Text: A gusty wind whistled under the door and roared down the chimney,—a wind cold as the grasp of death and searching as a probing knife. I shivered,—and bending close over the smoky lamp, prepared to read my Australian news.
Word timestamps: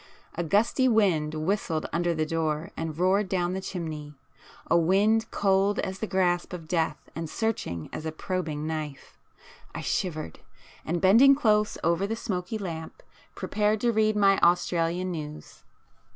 A 0.33 0.43
gusty 0.43 0.87
wind 0.87 1.35
whistled 1.35 1.87
under 1.93 2.15
the 2.15 2.25
door 2.25 2.71
and 2.75 2.97
roared 2.97 3.29
down 3.29 3.53
the 3.53 3.61
chimney,—a 3.61 4.75
wind 4.75 5.29
cold 5.29 5.77
as 5.77 5.99
the 5.99 6.07
grasp 6.07 6.53
of 6.53 6.67
death 6.67 6.97
and 7.15 7.29
searching 7.29 7.87
as 7.93 8.03
a 8.03 8.11
probing 8.11 8.65
knife. 8.65 9.19
I 9.75 9.81
shivered,—and 9.81 11.01
bending 11.01 11.35
close 11.35 11.77
over 11.83 12.07
the 12.07 12.15
smoky 12.15 12.57
lamp, 12.57 13.03
prepared 13.35 13.79
to 13.81 13.91
read 13.91 14.15
my 14.15 14.39
Australian 14.39 15.11
news. 15.11 15.61